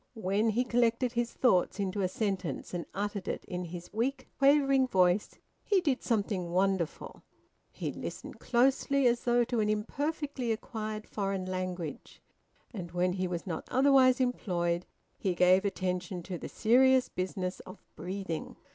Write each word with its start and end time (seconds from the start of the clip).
When 0.15 0.49
he 0.49 0.63
collected 0.63 1.11
his 1.11 1.31
thoughts 1.33 1.79
into 1.79 2.01
a 2.01 2.07
sentence 2.07 2.73
and 2.73 2.87
uttered 2.91 3.27
it 3.27 3.45
in 3.45 3.65
his 3.65 3.93
weak, 3.93 4.27
quavering 4.39 4.87
voice, 4.87 5.37
he 5.63 5.79
did 5.79 6.01
something 6.01 6.49
wonderful; 6.49 7.21
he 7.69 7.91
listened 7.91 8.39
closely, 8.39 9.05
as 9.05 9.25
though 9.25 9.43
to 9.43 9.59
an 9.59 9.69
imperfectly 9.69 10.51
acquired 10.51 11.07
foreign 11.07 11.45
language; 11.45 12.19
and 12.73 12.93
when 12.93 13.13
he 13.13 13.27
was 13.27 13.45
not 13.45 13.67
otherwise 13.69 14.19
employed, 14.19 14.87
he 15.19 15.35
gave 15.35 15.65
attention 15.65 16.23
to 16.23 16.39
the 16.39 16.49
serious 16.49 17.07
business 17.07 17.59
of 17.59 17.83
breathing. 17.95 18.55